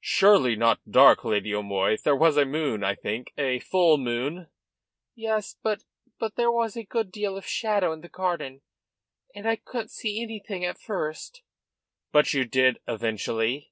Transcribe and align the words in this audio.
"Surely 0.00 0.56
not 0.56 0.80
dark, 0.90 1.22
Lady 1.22 1.54
O'Moy? 1.54 1.96
There 1.96 2.16
was 2.16 2.36
a 2.36 2.44
moon, 2.44 2.82
I 2.82 2.96
think 2.96 3.32
a 3.38 3.60
full 3.60 3.96
moon?" 3.96 4.48
"Yes; 5.14 5.54
but 5.62 5.84
but 6.18 6.34
there 6.34 6.50
was 6.50 6.74
a 6.76 6.82
good 6.82 7.12
deal 7.12 7.36
of 7.36 7.46
shadow 7.46 7.92
in 7.92 8.00
the 8.00 8.08
garden, 8.08 8.62
and 9.36 9.46
and 9.46 9.48
I 9.48 9.54
couldn't 9.54 9.92
see 9.92 10.20
anything 10.20 10.64
at 10.64 10.80
first." 10.80 11.42
"But 12.10 12.34
you 12.34 12.44
did 12.44 12.80
eventually?" 12.88 13.70